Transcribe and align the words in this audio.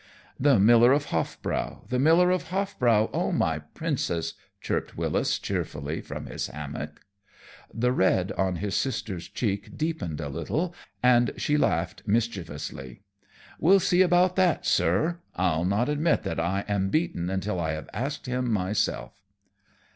"'The 0.39 0.57
Miller 0.57 0.91
of 0.93 1.05
Hoffbau, 1.11 1.87
the 1.89 1.99
Miller 1.99 2.31
of 2.31 2.45
Hoffbau, 2.45 3.11
O 3.13 3.31
my 3.31 3.59
Princess!'" 3.59 4.33
chirped 4.59 4.97
Wyllis, 4.97 5.37
cheerfully, 5.37 6.01
from 6.01 6.25
his 6.25 6.47
hammock. 6.47 7.01
The 7.71 7.91
red 7.91 8.31
on 8.31 8.55
his 8.55 8.73
sister's 8.73 9.27
cheek 9.29 9.77
deepened 9.77 10.19
a 10.19 10.27
little, 10.27 10.73
and 11.03 11.31
she 11.37 11.55
laughed 11.55 12.01
mischievously. 12.07 13.01
"We'll 13.59 13.79
see 13.79 14.01
about 14.01 14.35
that, 14.37 14.65
sir. 14.65 15.19
I'll 15.35 15.65
not 15.65 15.87
admit 15.87 16.23
that 16.23 16.39
I 16.39 16.65
am 16.67 16.89
beaten 16.89 17.29
until 17.29 17.59
I 17.59 17.73
have 17.73 17.87
asked 17.93 18.25
him 18.25 18.51
myself." 18.51 19.21